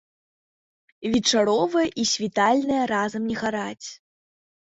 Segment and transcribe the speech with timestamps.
[1.15, 3.87] Вечаровая і світальная разам не гараць.